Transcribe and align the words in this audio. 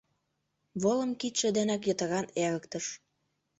Волым 0.81 1.11
кидше 1.19 1.47
денак 1.57 1.81
йытыран 1.87 2.25
эрыктыш. 2.43 2.85